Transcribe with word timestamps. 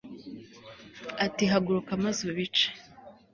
ati 1.25 1.43
haguruka 1.51 1.91
maze 2.03 2.19
ubice 2.31 2.67